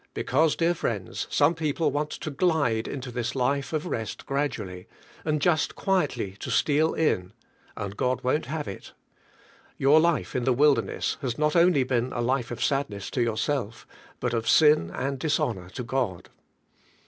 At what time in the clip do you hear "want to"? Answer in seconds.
1.91-2.31